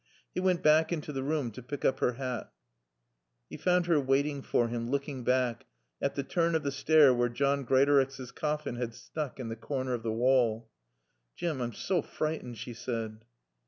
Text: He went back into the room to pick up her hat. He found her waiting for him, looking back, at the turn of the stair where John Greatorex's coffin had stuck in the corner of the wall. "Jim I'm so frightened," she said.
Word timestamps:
He 0.33 0.39
went 0.39 0.63
back 0.63 0.91
into 0.91 1.13
the 1.13 1.21
room 1.21 1.51
to 1.51 1.61
pick 1.61 1.85
up 1.85 1.99
her 1.99 2.13
hat. 2.13 2.51
He 3.51 3.55
found 3.55 3.85
her 3.85 3.99
waiting 3.99 4.41
for 4.41 4.67
him, 4.67 4.89
looking 4.89 5.23
back, 5.23 5.67
at 6.01 6.15
the 6.15 6.23
turn 6.23 6.55
of 6.55 6.63
the 6.63 6.71
stair 6.71 7.13
where 7.13 7.29
John 7.29 7.63
Greatorex's 7.63 8.31
coffin 8.31 8.77
had 8.77 8.95
stuck 8.95 9.39
in 9.39 9.49
the 9.49 9.55
corner 9.55 9.93
of 9.93 10.01
the 10.01 10.11
wall. 10.11 10.71
"Jim 11.35 11.61
I'm 11.61 11.73
so 11.73 12.01
frightened," 12.01 12.57
she 12.57 12.73
said. 12.73 13.25